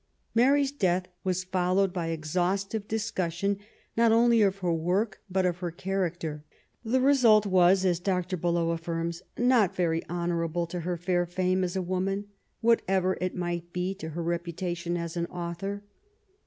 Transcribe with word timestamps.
*" 0.13 0.23
Mary's 0.33 0.71
death 0.71 1.07
was 1.23 1.43
followed 1.43 1.93
by 1.93 2.07
exhaustive 2.07 2.87
discussion 2.87 3.59
not 3.95 4.11
only 4.11 4.41
of 4.41 4.57
her 4.57 4.73
work 4.73 5.21
but 5.29 5.45
of 5.45 5.59
her 5.59 5.69
character. 5.69 6.43
The 6.83 6.99
result 6.99 7.45
was, 7.45 7.85
as 7.85 7.99
Dr. 7.99 8.35
Beloe 8.35 8.75
ciffirms^" 8.75 9.21
not 9.37 9.75
very 9.75 10.03
honourable 10.09 10.65
to 10.65 10.79
her 10.79 10.97
fair 10.97 11.27
fame 11.27 11.63
as 11.63 11.75
a 11.75 11.81
woman^ 11.83 12.23
whatever 12.61 13.15
it 13.21 13.35
might 13.35 13.71
be 13.71 13.93
to 13.93 14.09
her 14.09 14.23
reputation 14.23 14.97
as 14.97 15.15
an 15.15 15.27
author.'' 15.27 15.83